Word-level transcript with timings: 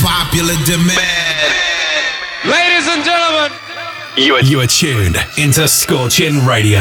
popular 0.00 0.54
demand. 0.64 1.52
Ladies 2.48 2.88
and 2.88 3.04
gentlemen, 3.04 3.52
you 4.16 4.34
are, 4.34 4.42
you 4.42 4.60
are 4.60 4.66
tuned 4.66 5.16
into 5.36 5.68
Scorching 5.68 6.46
Radio. 6.46 6.80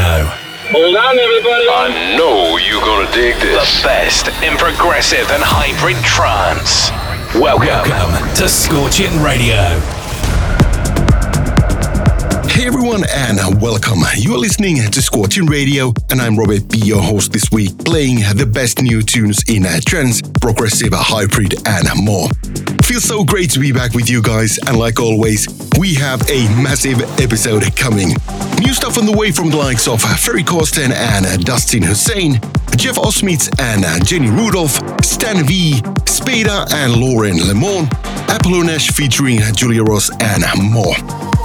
Hold 0.71 0.95
on, 0.95 1.19
everybody. 1.19 1.67
I 1.67 2.15
know 2.17 2.55
you're 2.55 2.79
gonna 2.79 3.11
dig 3.11 3.35
this. 3.41 3.81
The 3.81 3.87
best 3.87 4.27
in 4.41 4.55
progressive 4.57 5.29
and 5.31 5.43
hybrid 5.43 5.97
trance. 6.05 6.91
Welcome, 7.35 7.67
Welcome 7.67 8.35
to 8.35 8.47
Scorching 8.47 9.21
Radio. 9.21 9.67
Hey 12.49 12.67
everyone, 12.67 13.03
and 13.13 13.61
welcome. 13.61 13.99
You 14.15 14.35
are 14.35 14.39
listening 14.39 14.77
to 14.77 15.01
Scorching 15.01 15.45
Radio, 15.45 15.93
and 16.09 16.21
I'm 16.21 16.37
Robert 16.37 16.69
B, 16.69 16.79
your 16.79 17.01
host 17.01 17.33
this 17.33 17.51
week, 17.51 17.77
playing 17.83 18.19
the 18.35 18.45
best 18.45 18.81
new 18.81 19.01
tunes 19.01 19.43
in 19.49 19.63
trance, 19.85 20.21
progressive, 20.39 20.93
hybrid, 20.93 21.55
and 21.67 21.87
more. 22.03 22.29
Feels 22.89 23.03
so 23.03 23.23
great 23.23 23.51
to 23.51 23.59
be 23.59 23.71
back 23.71 23.93
with 23.93 24.09
you 24.09 24.19
guys, 24.19 24.57
and 24.65 24.75
like 24.75 24.99
always, 24.99 25.47
we 25.77 25.93
have 25.93 26.27
a 26.27 26.49
massive 26.59 26.99
episode 27.21 27.63
coming. 27.75 28.15
New 28.57 28.73
stuff 28.73 28.97
on 28.97 29.05
the 29.05 29.15
way 29.15 29.31
from 29.31 29.51
the 29.51 29.57
likes 29.57 29.87
of 29.87 30.01
Ferry 30.01 30.41
Corsten 30.41 30.89
and 30.89 31.23
uh, 31.23 31.37
Dustin 31.37 31.83
Husain, 31.83 32.41
Jeff 32.77 32.97
Osmith 32.97 33.47
and 33.59 33.85
uh, 33.85 33.99
Jenny 33.99 34.31
Rudolph, 34.31 34.81
Stan 35.05 35.45
V, 35.45 35.83
Spada 36.07 36.65
and 36.73 36.95
Lauren 36.95 37.37
Lemon, 37.37 37.87
Apollo 38.27 38.63
Nash 38.63 38.89
featuring 38.89 39.37
Julia 39.53 39.83
Ross, 39.83 40.09
and 40.19 40.43
more. 40.59 40.95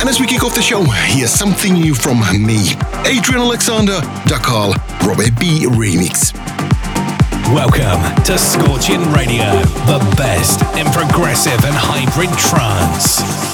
And 0.00 0.08
as 0.08 0.18
we 0.18 0.26
kick 0.26 0.44
off 0.44 0.54
the 0.54 0.62
show, 0.62 0.82
here's 0.82 1.30
something 1.30 1.74
new 1.74 1.94
from 1.94 2.20
me 2.42 2.72
Adrian 3.04 3.42
Alexander, 3.42 4.00
Dakar, 4.24 4.72
Robert 5.06 5.38
B 5.38 5.66
remix. 5.66 6.32
Welcome 7.52 8.00
to 8.24 8.38
Scorching 8.38 9.02
Radio, 9.12 9.44
the 9.86 9.98
best 10.16 10.62
in 10.76 10.86
progressive 10.86 11.64
and 11.64 11.74
hybrid 11.76 12.30
trance. 12.38 13.53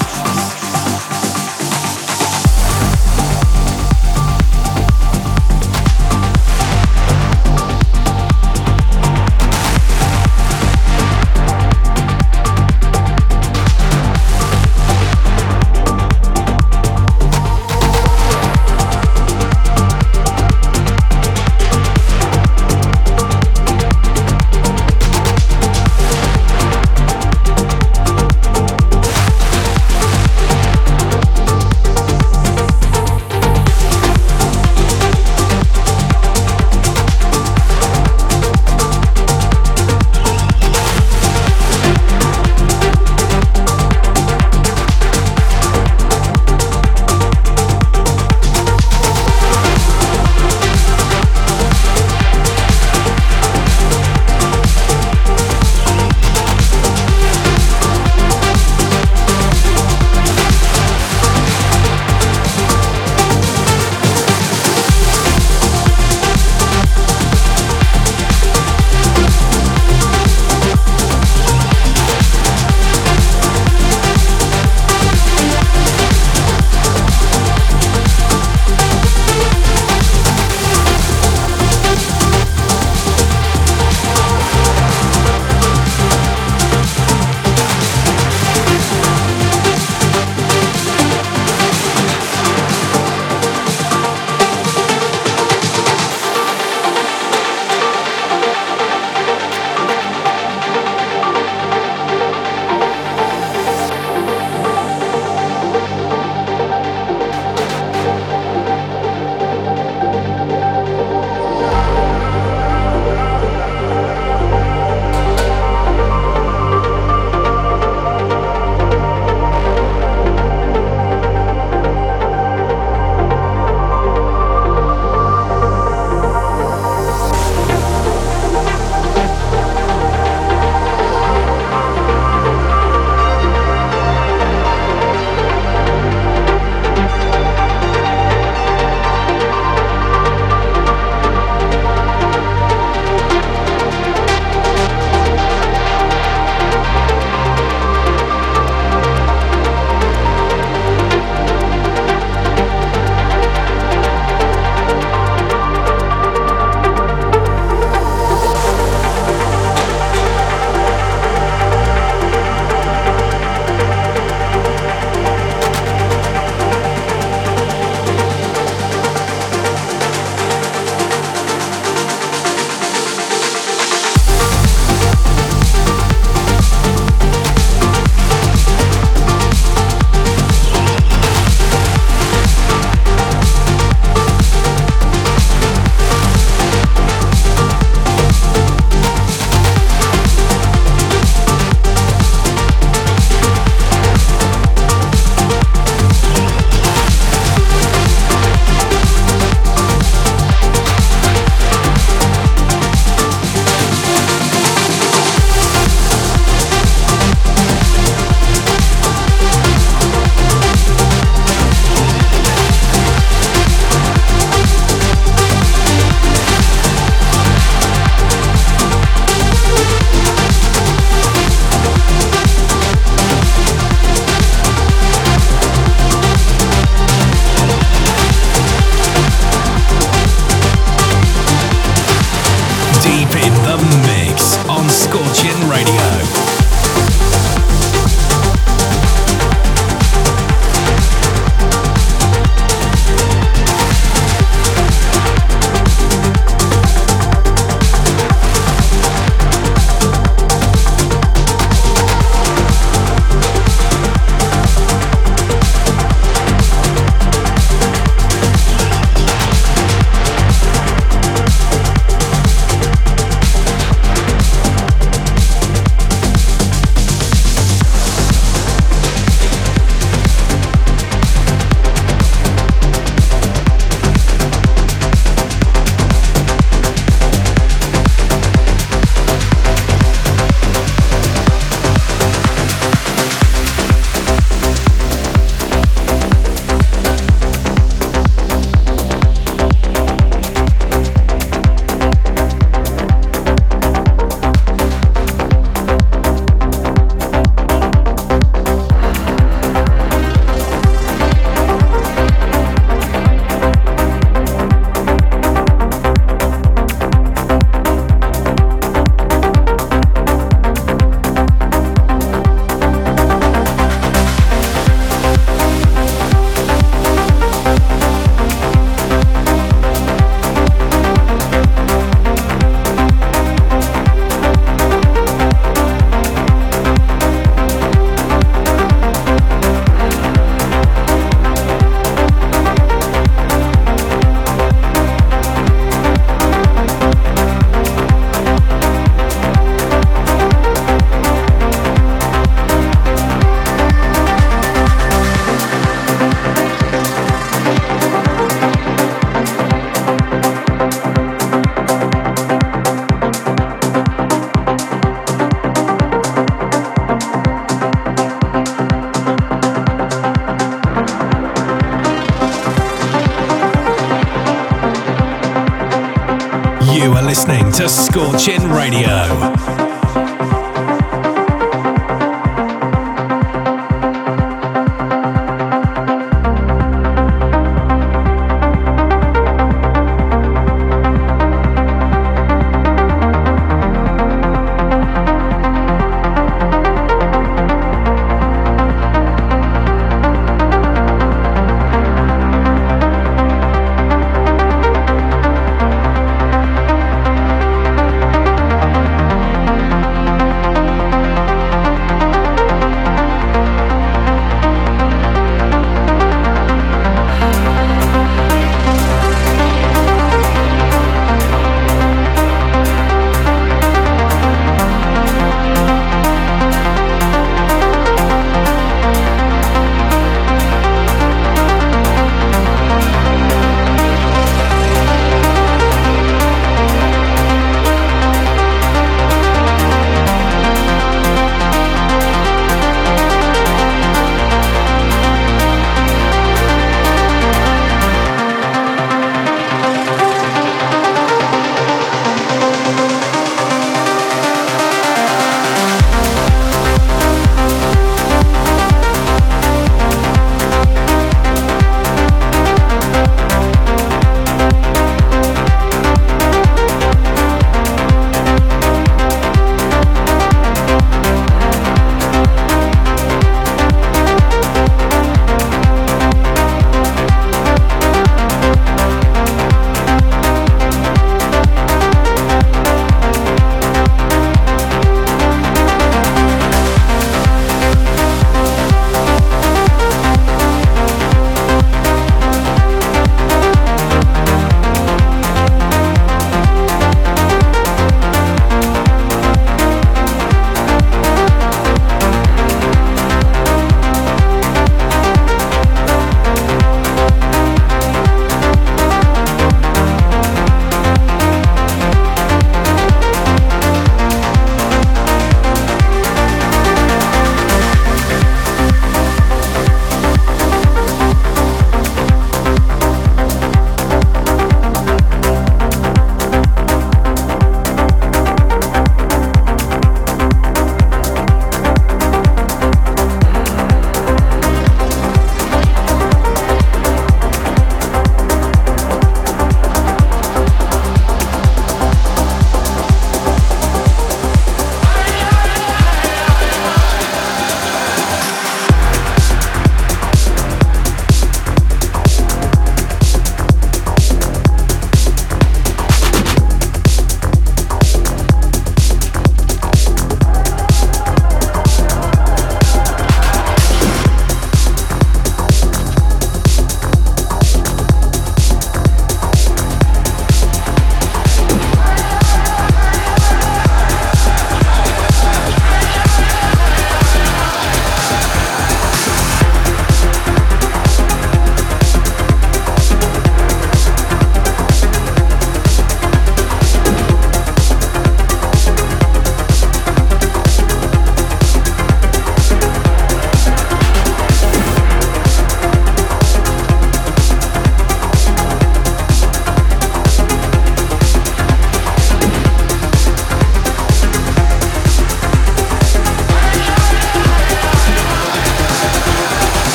To 367.71 367.87
Scorching 367.87 368.69
Radio. 368.69 369.60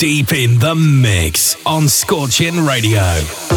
Deep 0.00 0.32
in 0.32 0.58
the 0.58 0.74
mix 0.74 1.62
on 1.66 1.86
Scorching 1.86 2.64
Radio. 2.64 3.49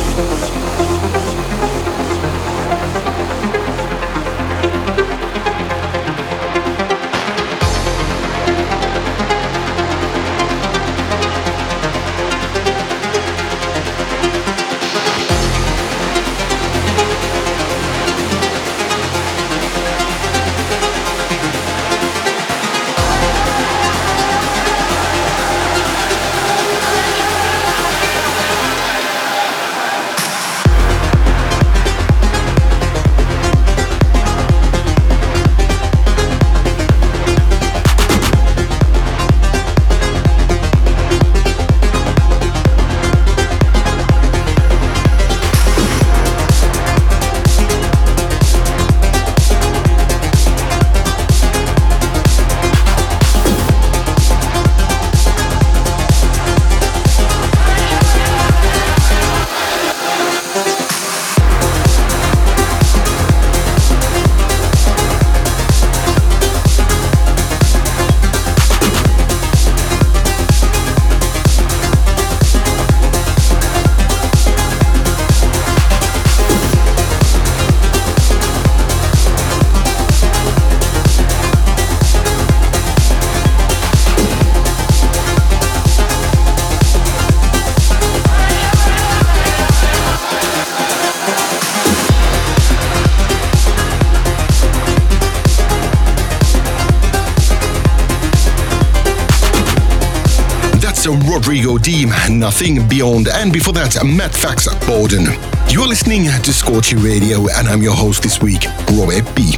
Nothing 102.54 102.88
Beyond, 102.88 103.30
and 103.30 103.52
before 103.52 103.74
that, 103.74 103.98
Matt 104.06 104.32
Fax 104.32 104.68
Borden. 104.86 105.26
You're 105.70 105.88
listening 105.88 106.26
to 106.26 106.54
Scorching 106.54 107.00
Radio, 107.00 107.48
and 107.58 107.68
I'm 107.68 107.82
your 107.82 107.96
host 107.96 108.22
this 108.22 108.44
week, 108.44 108.66
Robert 108.94 109.26
B. 109.36 109.58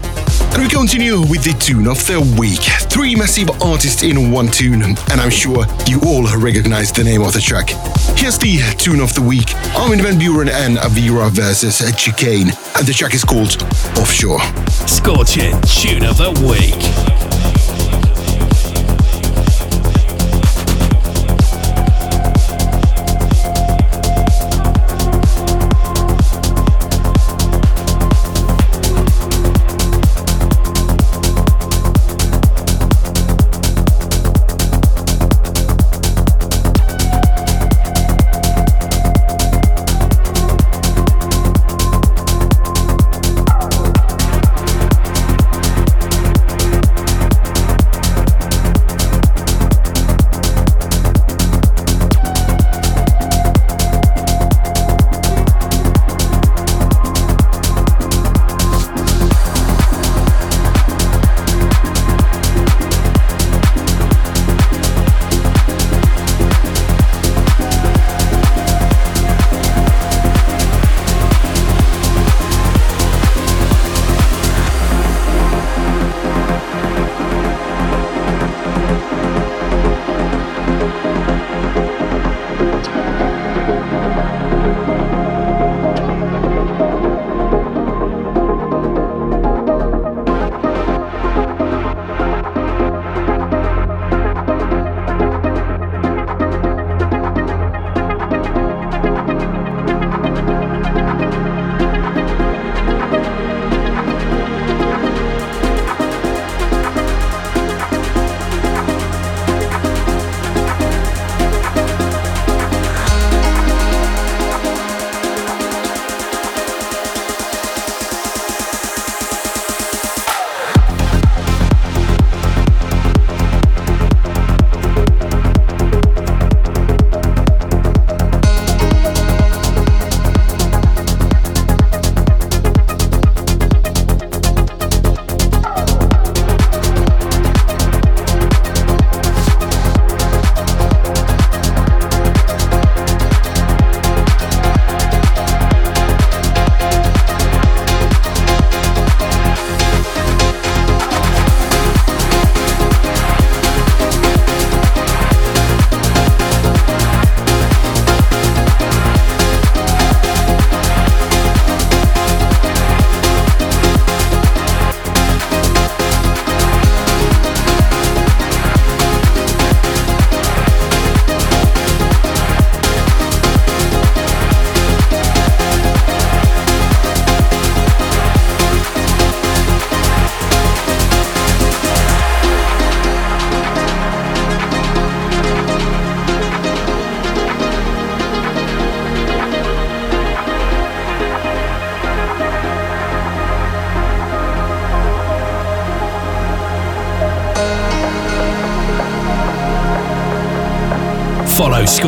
And 0.55 0.63
we 0.63 0.69
continue 0.69 1.19
with 1.19 1.43
the 1.43 1.51
tune 1.59 1.87
of 1.87 1.97
the 2.07 2.21
week. 2.39 2.63
Three 2.89 3.13
massive 3.13 3.49
artists 3.61 4.01
in 4.01 4.31
one 4.31 4.47
tune, 4.47 4.81
and 5.11 5.19
I'm 5.19 5.29
sure 5.29 5.65
you 5.85 5.99
all 6.07 6.23
recognize 6.39 6.93
the 6.93 7.03
name 7.03 7.21
of 7.21 7.33
the 7.33 7.41
track. 7.41 7.71
Here's 8.15 8.37
the 8.37 8.63
tune 8.77 9.01
of 9.01 9.13
the 9.13 9.21
week 9.21 9.53
Armin 9.75 9.99
Van 9.99 10.17
Buuren 10.17 10.47
and 10.47 10.77
Avira 10.77 11.29
versus 11.29 11.83
Chicane, 11.97 12.55
and 12.77 12.87
the 12.87 12.93
track 12.93 13.13
is 13.13 13.25
called 13.25 13.61
Offshore. 13.99 14.39
Scorching 14.87 15.51
Tune 15.67 16.05
of 16.05 16.15
the 16.15 16.31
Week. 16.47 16.94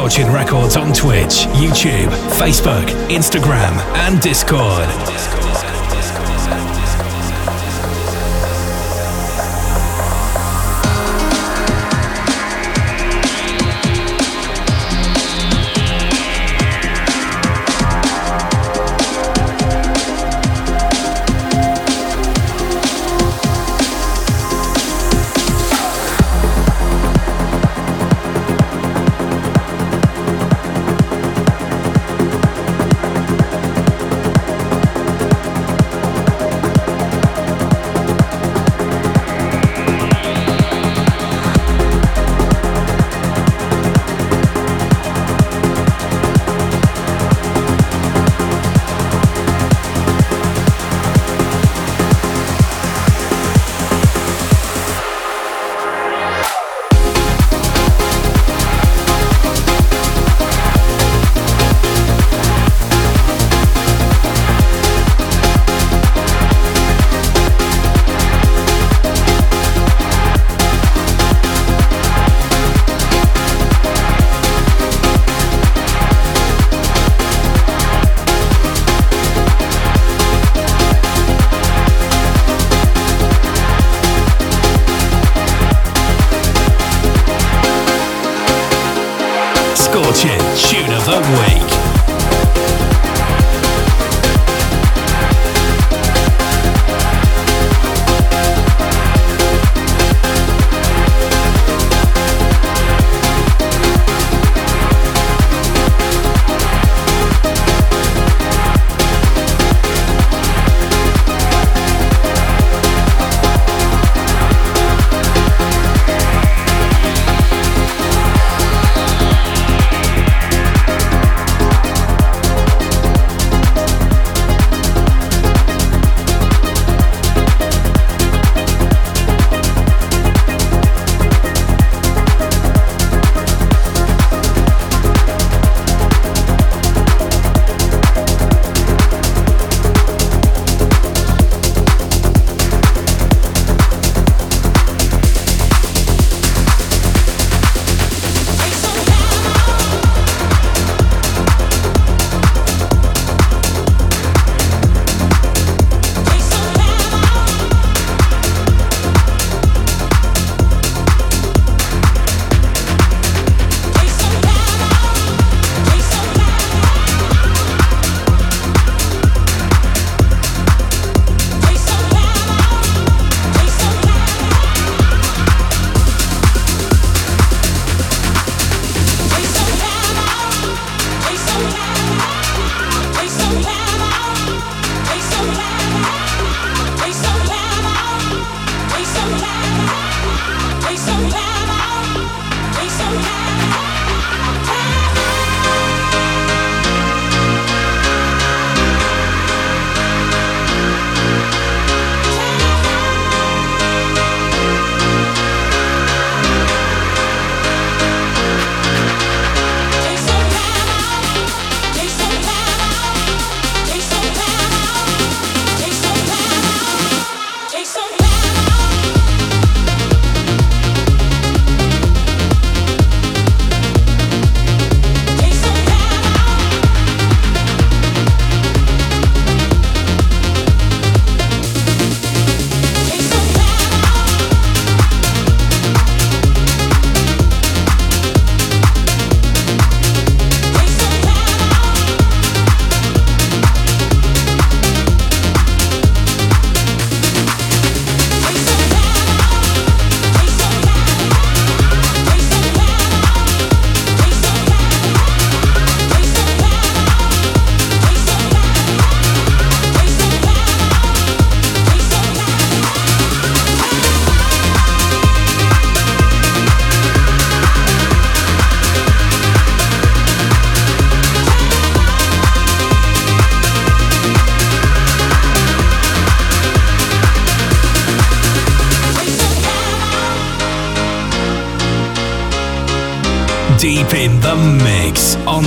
Scorching 0.08 0.32
Records 0.32 0.78
on 0.78 0.94
Twitch, 0.94 1.48
YouTube, 1.60 2.08
Facebook, 2.40 2.86
Instagram, 3.10 3.74
and 3.96 4.22
Discord. 4.22 5.17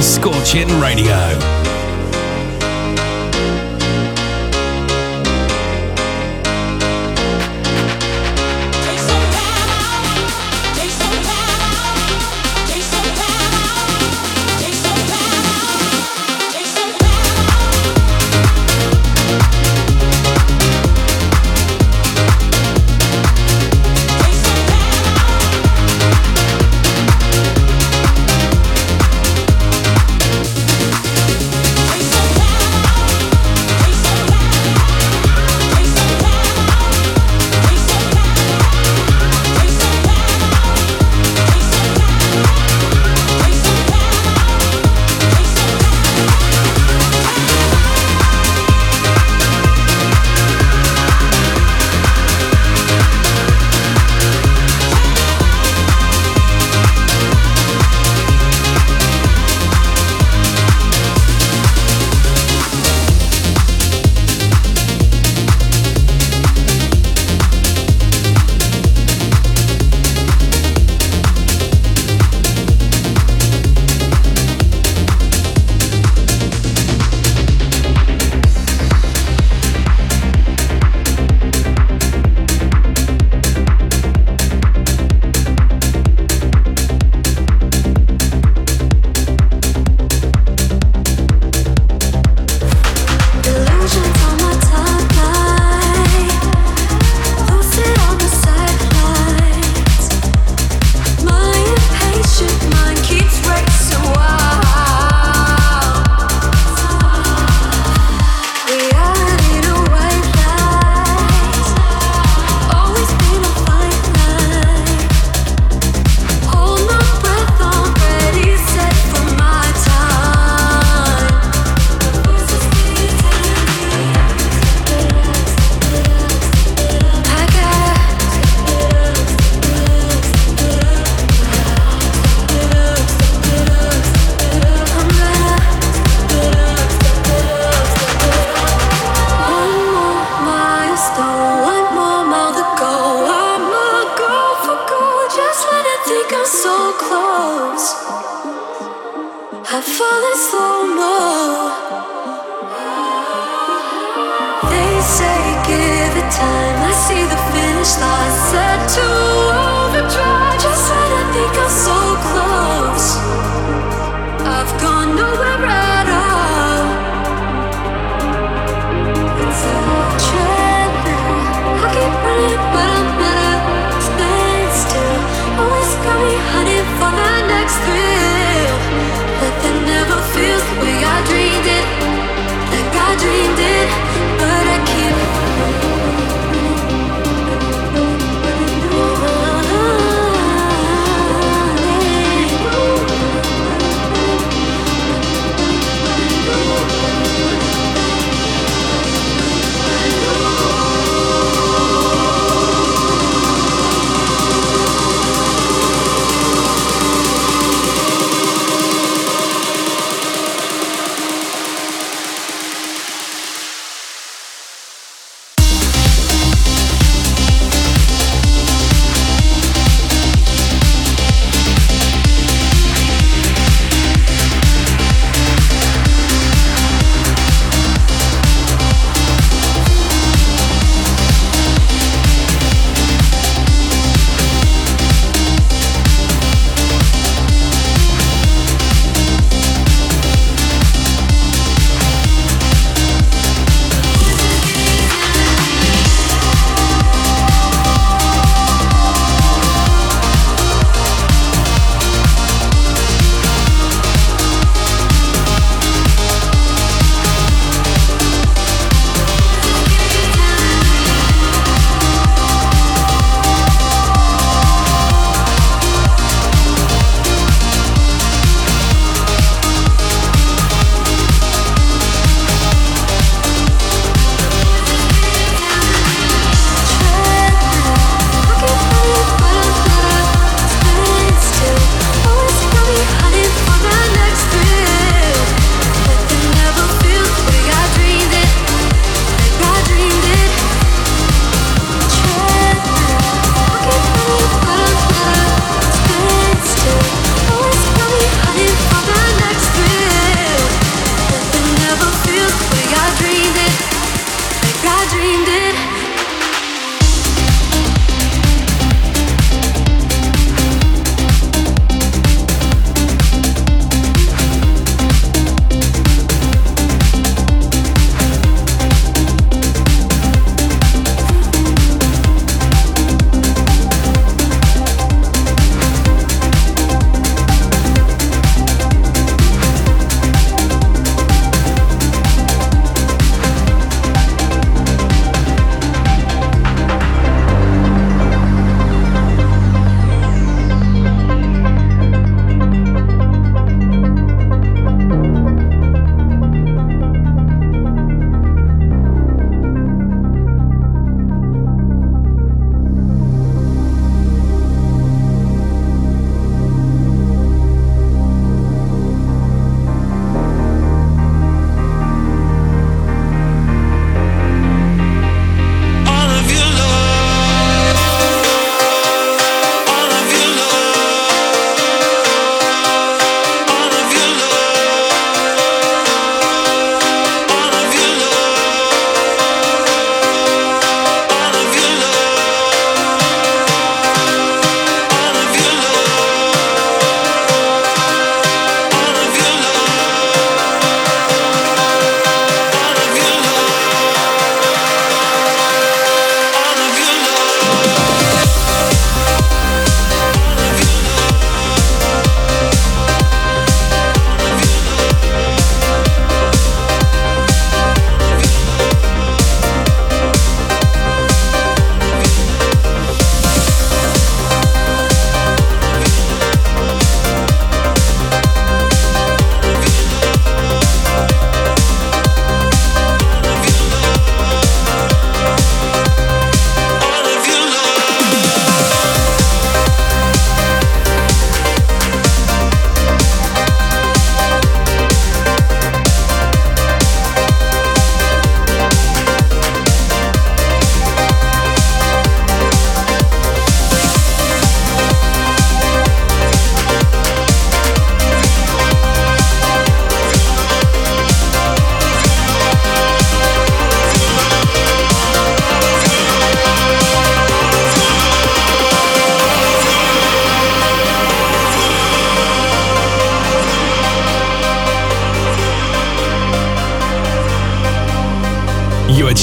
Scorching 0.02 0.80
Radio. 0.80 1.69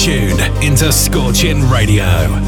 Tuned 0.04 0.40
into 0.64 0.92
Scorching 0.92 1.68
Radio. 1.70 2.47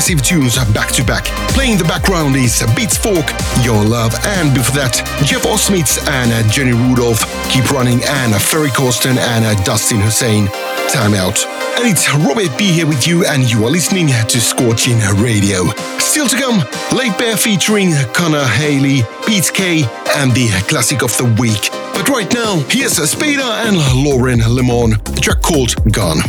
Massive 0.00 0.22
tunes 0.22 0.56
back 0.72 0.90
to 0.92 1.04
back. 1.04 1.26
Playing 1.52 1.76
the 1.76 1.84
background 1.84 2.34
is 2.34 2.64
Beats 2.74 2.96
Fork, 2.96 3.28
Your 3.62 3.84
Love, 3.84 4.14
and 4.24 4.54
before 4.54 4.76
that, 4.76 4.96
Jeff 5.26 5.44
Osmith 5.44 6.00
and 6.08 6.32
uh, 6.32 6.40
Jenny 6.48 6.72
Rudolph, 6.72 7.20
Keep 7.50 7.70
Running, 7.70 8.00
and 8.08 8.32
uh, 8.32 8.38
Ferry 8.38 8.70
Corsten 8.70 9.18
and 9.18 9.44
uh, 9.44 9.52
Dustin 9.62 10.00
Husain, 10.00 10.46
Time 10.88 11.12
Out. 11.12 11.44
And 11.76 11.84
it's 11.84 12.08
Robert 12.24 12.48
B 12.56 12.72
here 12.72 12.86
with 12.86 13.06
you, 13.06 13.26
and 13.26 13.44
you 13.44 13.62
are 13.66 13.70
listening 13.70 14.08
to 14.08 14.40
Scorching 14.40 14.96
Radio. 15.20 15.68
Still 16.00 16.28
to 16.28 16.36
come, 16.40 16.64
Late 16.96 17.18
Bear 17.18 17.36
featuring 17.36 17.92
Connor 18.14 18.48
Haley, 18.56 19.02
Pete 19.26 19.52
K, 19.52 19.84
and 20.16 20.32
the 20.32 20.48
classic 20.66 21.02
of 21.02 21.14
the 21.18 21.28
week. 21.38 21.68
But 21.92 22.08
right 22.08 22.32
now, 22.32 22.64
here's 22.70 22.96
Spada 22.96 23.68
and 23.68 23.76
Lauren 24.02 24.40
Lemon, 24.48 24.94
a 24.94 25.20
track 25.20 25.42
called 25.42 25.76
Gone. 25.92 26.24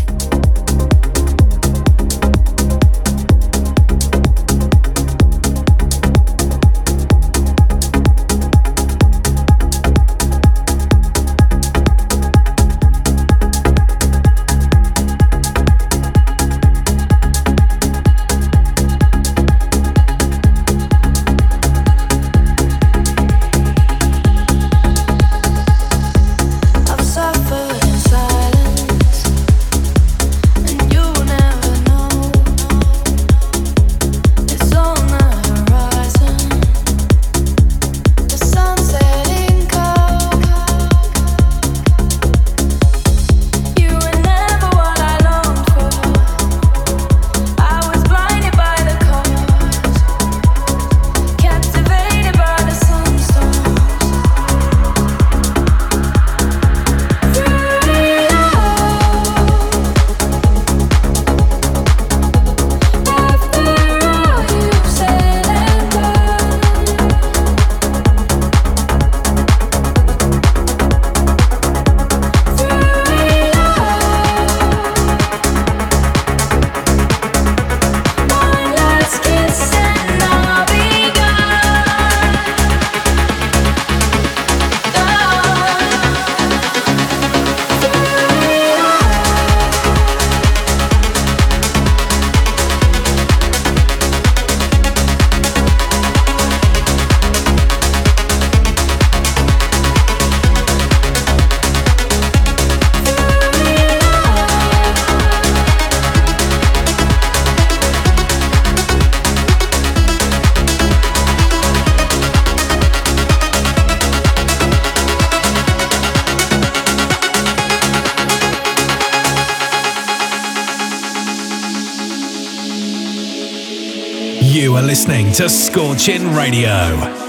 To 125.42 125.50
Scorching 125.50 126.36
Radio. 126.36 127.21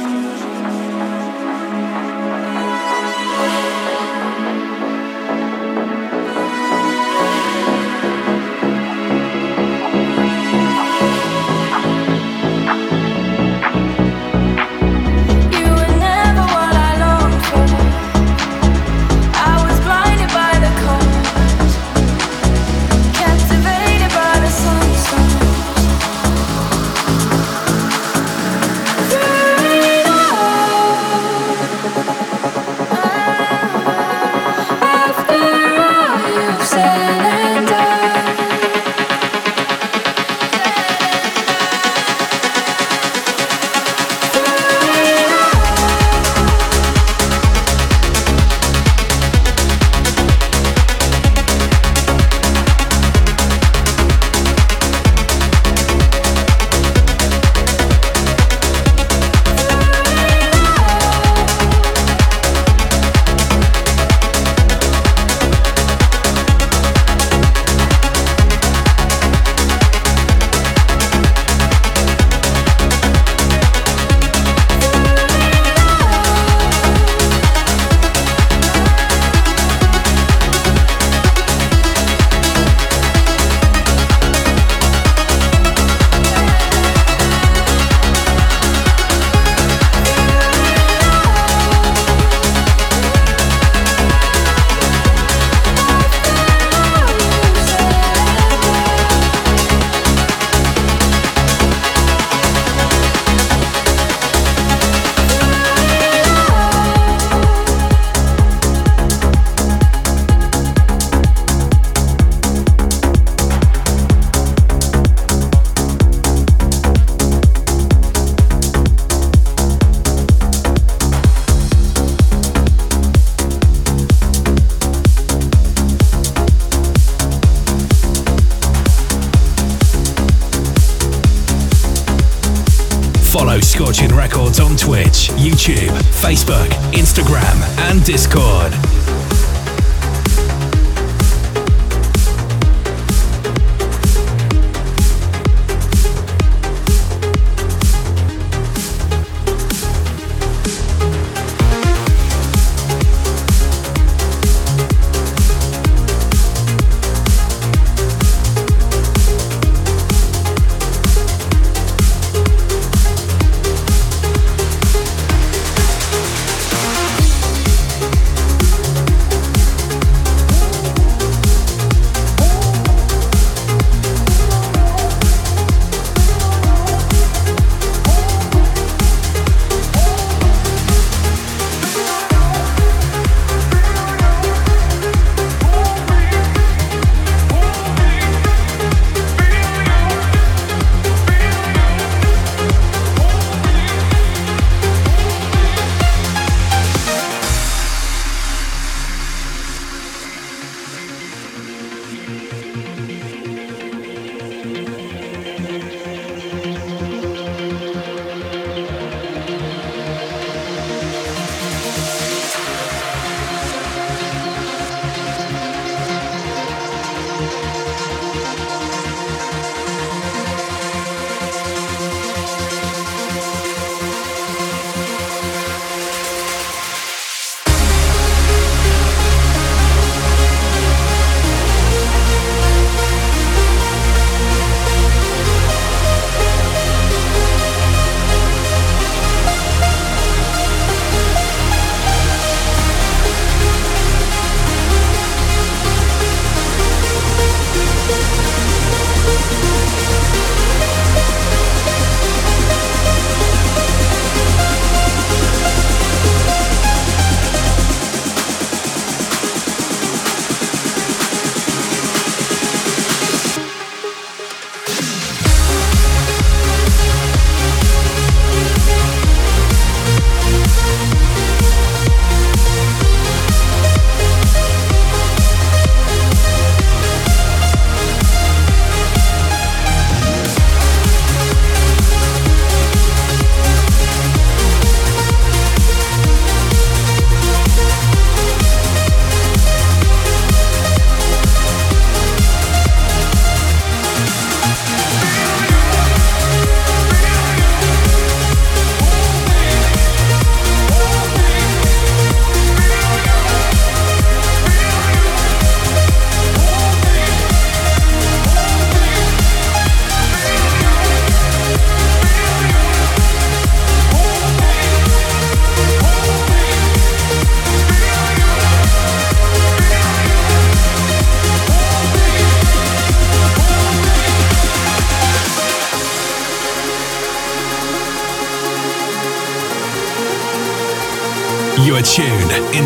Facebook, 136.23 136.69
Instagram, 136.93 137.61
and 137.91 138.05
Discord. 138.05 138.32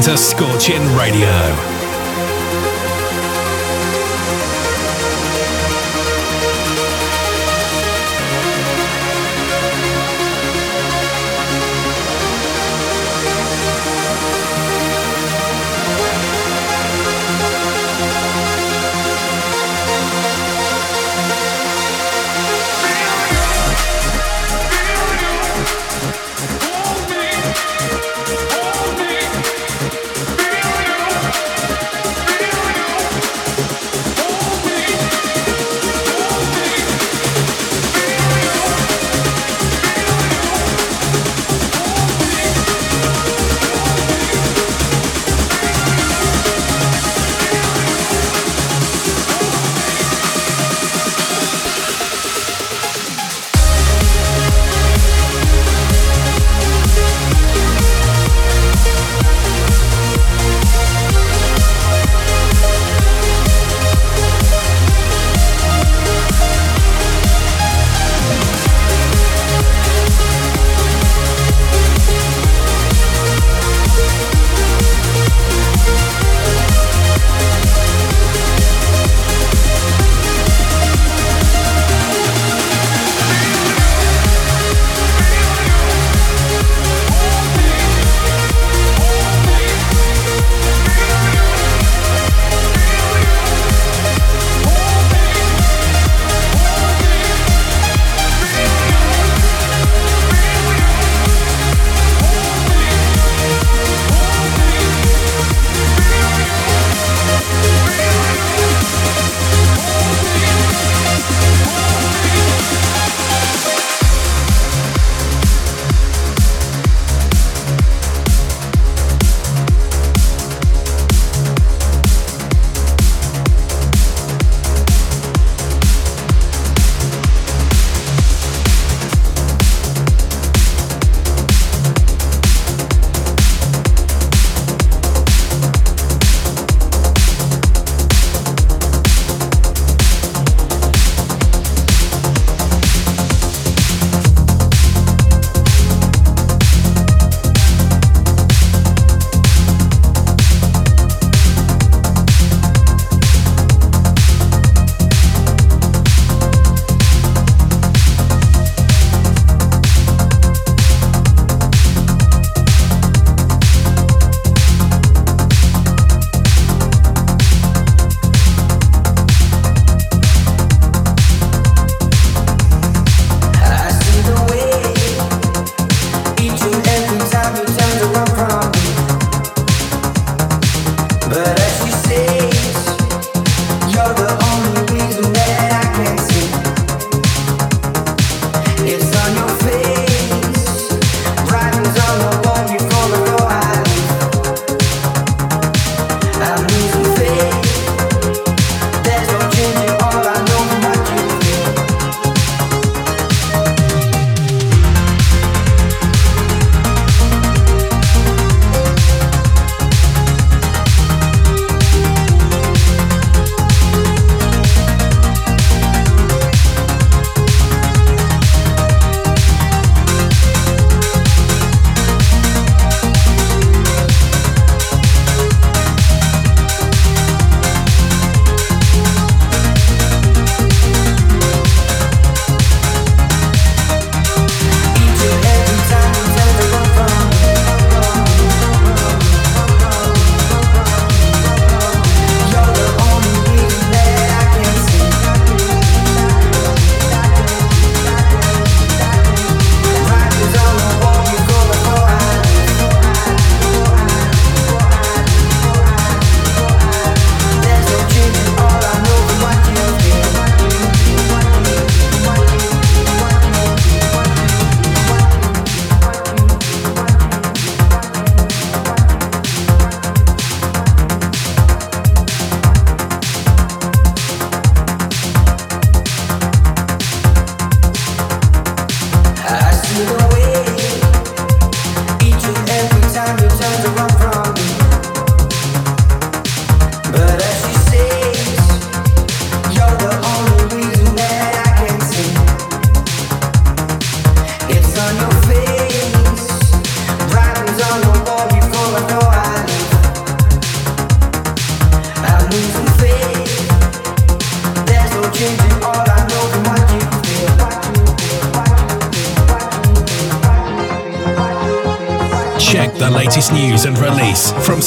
Into 0.06 0.16
Scorching 0.16 0.94
Radio. 0.94 1.75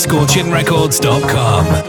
scorchingrecords.com. 0.09 1.88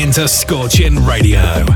into 0.00 0.26
Scorching 0.26 1.04
Radio. 1.04 1.66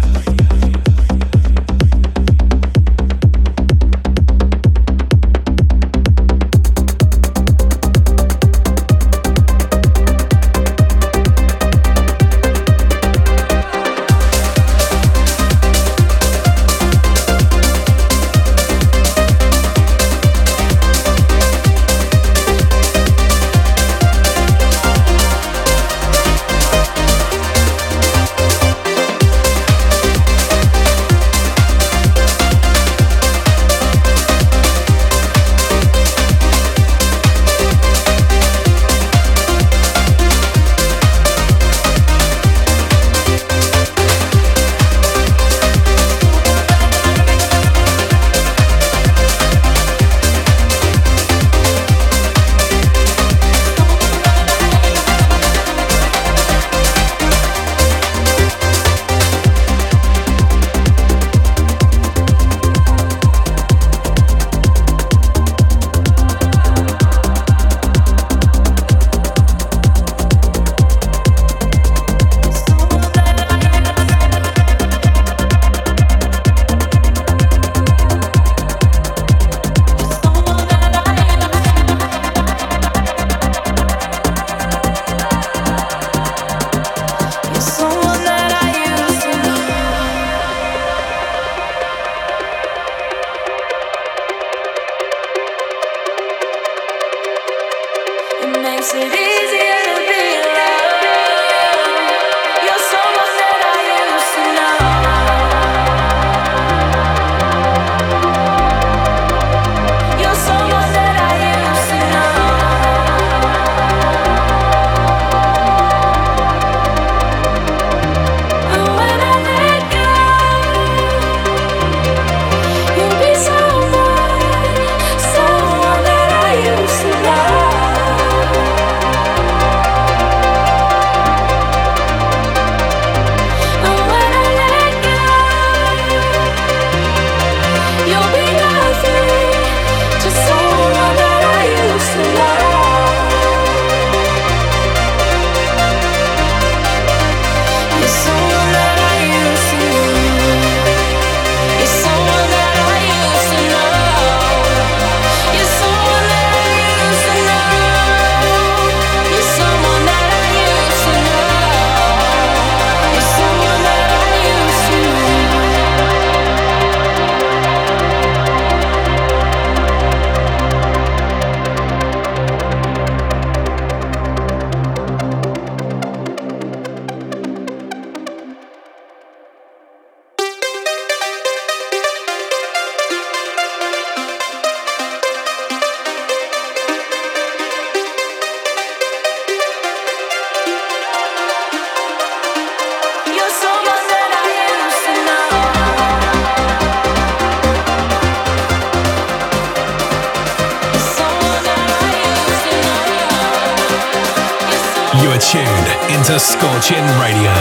Scorching 206.84 207.08
Radio. 207.18 207.53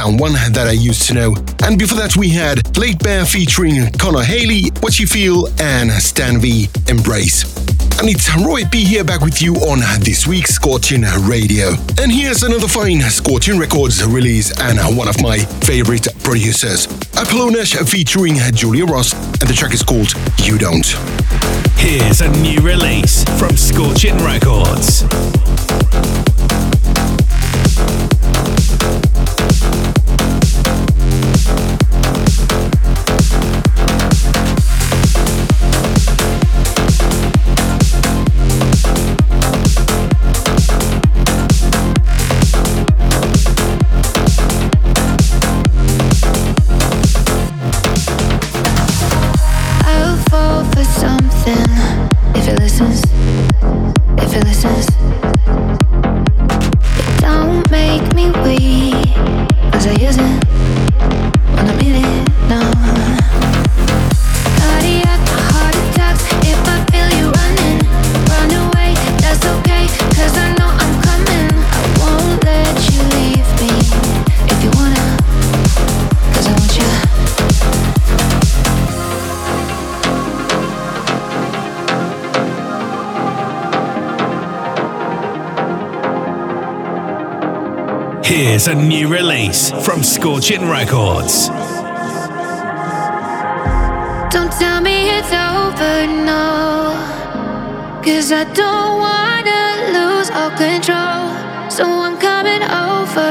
Someone 0.00 0.32
that 0.32 0.66
I 0.66 0.72
used 0.72 1.06
to 1.08 1.14
know. 1.14 1.36
And 1.62 1.78
before 1.78 1.98
that, 1.98 2.16
we 2.16 2.30
had 2.30 2.72
Blade 2.72 3.00
Bear 3.00 3.26
featuring 3.26 3.92
Connor 3.98 4.22
Haley, 4.22 4.70
What 4.80 4.98
You 4.98 5.06
Feel, 5.06 5.46
and 5.60 5.90
Stan 5.90 6.40
V, 6.40 6.70
Embrace. 6.88 7.44
And 8.00 8.08
it's 8.08 8.34
Roy 8.34 8.64
P 8.64 8.82
here 8.82 9.04
back 9.04 9.20
with 9.20 9.42
you 9.42 9.56
on 9.56 9.80
this 10.00 10.26
week's 10.26 10.54
Scorching 10.54 11.02
Radio. 11.28 11.74
And 12.00 12.10
here's 12.10 12.42
another 12.42 12.66
fine 12.66 13.02
Scorching 13.02 13.58
Records 13.58 14.02
release 14.02 14.58
and 14.58 14.80
one 14.96 15.06
of 15.06 15.20
my 15.20 15.40
favorite 15.68 16.08
producers, 16.24 16.86
Apollo 17.12 17.50
Nash 17.50 17.74
featuring 17.74 18.36
Julia 18.54 18.86
Ross, 18.86 19.12
and 19.12 19.50
the 19.50 19.54
track 19.54 19.74
is 19.74 19.82
called 19.82 20.14
You 20.38 20.56
Don't. 20.56 20.86
Here's 21.76 22.22
a 22.22 22.28
new 22.40 22.60
release 22.62 23.22
from 23.38 23.54
Scorching 23.54 24.16
Records. 24.24 25.04
Here's 88.60 88.76
a 88.76 88.82
new 88.82 89.08
release 89.08 89.70
from 89.86 90.02
Scorching 90.02 90.68
Records. 90.68 91.48
Don't 94.28 94.52
tell 94.52 94.82
me 94.82 95.08
it's 95.16 95.32
over, 95.32 96.06
no. 96.06 96.92
Cause 98.04 98.30
I 98.30 98.44
don't 98.52 98.98
wanna 99.00 99.62
lose 99.96 100.28
all 100.28 100.50
control. 100.50 101.70
So 101.70 101.86
I'm 101.86 102.18
coming 102.18 102.62
over. 102.84 103.30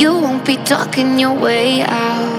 You 0.00 0.18
won't 0.20 0.44
be 0.44 0.56
talking 0.56 1.20
your 1.20 1.38
way 1.38 1.82
out. 1.82 2.35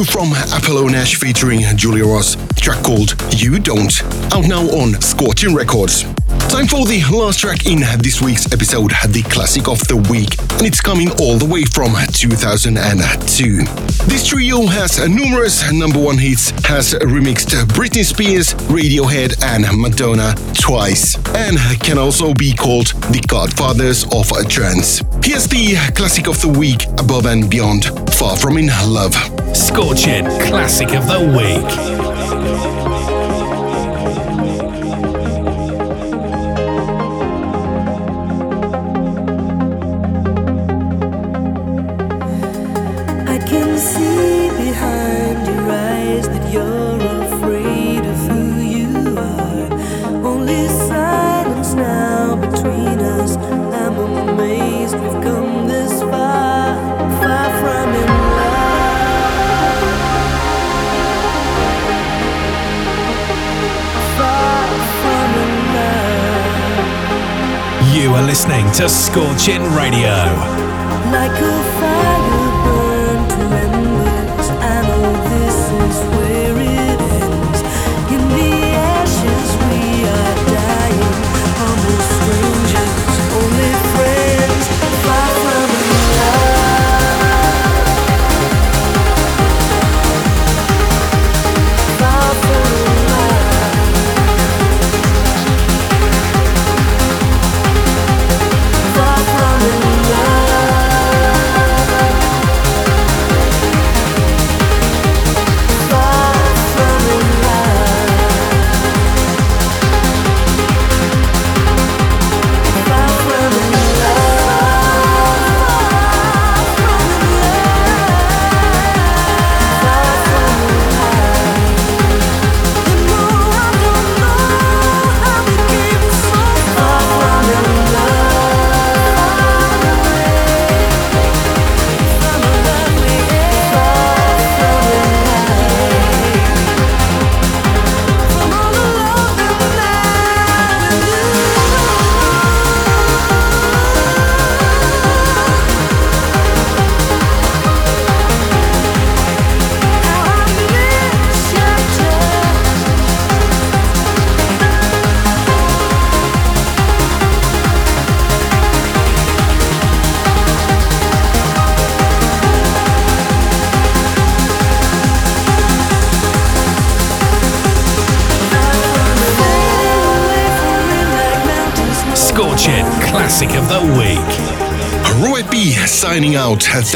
New 0.00 0.04
from 0.04 0.32
Apollo 0.56 0.88
Nash 0.88 1.16
featuring 1.16 1.60
Julia 1.76 2.04
Ross, 2.04 2.36
track 2.54 2.82
called 2.82 3.14
You 3.36 3.58
Don't, 3.58 4.02
out 4.32 4.46
now 4.46 4.62
on 4.80 5.00
Scorching 5.00 5.54
Records. 5.54 6.02
Time 6.48 6.66
for 6.66 6.86
the 6.86 7.02
last 7.10 7.40
track 7.40 7.66
in 7.66 7.80
this 8.00 8.20
week's 8.22 8.52
episode, 8.52 8.92
the 9.08 9.22
classic 9.22 9.68
of 9.68 9.78
the 9.88 9.96
week, 10.10 10.38
and 10.58 10.66
it's 10.66 10.80
coming 10.80 11.10
all 11.20 11.36
the 11.38 11.44
way 11.44 11.64
from 11.64 11.94
2002. 12.12 13.64
This 14.06 14.26
trio 14.26 14.66
has 14.66 14.98
numerous 15.08 15.70
number 15.72 15.98
one 15.98 16.18
hits, 16.18 16.50
has 16.66 16.94
remixed 16.94 17.52
Britney 17.74 18.04
Spears, 18.04 18.54
Radiohead, 18.68 19.42
and 19.42 19.64
Madonna 19.80 20.34
twice, 20.54 21.16
and 21.34 21.58
can 21.80 21.98
also 21.98 22.32
be 22.34 22.52
called 22.52 22.88
the 23.12 23.22
godfathers 23.28 24.04
of 24.12 24.28
trance. 24.48 25.02
Here's 25.22 25.46
the 25.46 25.76
classic 25.94 26.26
of 26.26 26.40
the 26.40 26.48
week, 26.48 26.86
Above 26.98 27.26
and 27.26 27.50
Beyond, 27.50 27.84
Far 28.14 28.36
From 28.36 28.56
In 28.56 28.68
Love. 28.86 29.39
Scorching 29.54 30.24
Classic 30.40 30.94
of 30.94 31.06
the 31.06 31.20
Week. 31.36 32.09
To 68.80 68.88
Scorching 68.88 69.62
Radio. 69.74 70.08
Like 71.12 71.69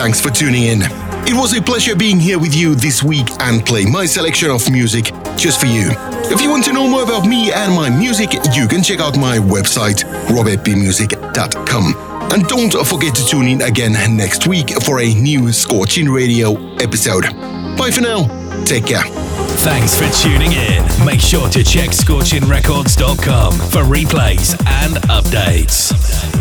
Thanks 0.05 0.21
for 0.21 0.29
tuning 0.29 0.65
in. 0.65 0.83
It 1.27 1.33
was 1.33 1.57
a 1.57 1.63
pleasure 1.63 1.97
being 1.97 2.21
here 2.21 2.39
with 2.39 2.55
you 2.55 2.75
this 2.75 3.03
week 3.03 3.27
and 3.41 3.65
playing 3.65 3.91
my 3.91 4.05
selection 4.05 4.51
of 4.51 4.71
music 4.71 5.07
just 5.35 5.59
for 5.59 5.65
you. 5.65 5.93
If 6.31 6.43
you 6.43 6.51
want 6.51 6.63
to 6.67 6.75
know 6.75 6.87
more 6.87 7.05
about 7.05 7.27
me 7.27 7.51
and 7.51 7.75
my 7.75 7.89
music, 7.89 8.35
you 8.55 8.69
can 8.69 8.83
check 8.83 9.01
out 9.01 9.17
my 9.17 9.39
website, 9.39 10.05
robertbmusic.com. 10.29 11.95
And 12.35 12.47
don't 12.47 12.87
forget 12.87 13.15
to 13.15 13.25
tune 13.25 13.49
in 13.49 13.63
again 13.63 13.95
next 14.15 14.47
week 14.47 14.75
for 14.83 15.01
a 15.01 15.15
new 15.15 15.51
Scorching 15.55 16.11
Radio 16.11 16.53
episode. 16.75 17.23
Bye 17.79 17.91
for 17.91 18.03
now. 18.03 18.27
Take 18.67 18.85
care. 18.85 19.05
Thanks 19.65 19.99
for 19.99 20.07
tuning 20.23 20.53
in. 20.53 20.85
Make 21.07 21.23
sure 21.23 21.49
to 21.49 21.65
check 21.65 21.93
scorchingrecords.com 21.93 23.53
for 23.55 23.85
replays 23.85 24.55
and 24.67 24.97
updates. 25.09 26.34